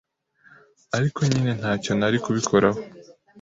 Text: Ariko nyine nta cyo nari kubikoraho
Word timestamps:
Ariko 0.97 1.19
nyine 1.29 1.51
nta 1.59 1.71
cyo 1.83 1.91
nari 1.99 2.17
kubikoraho 2.23 2.79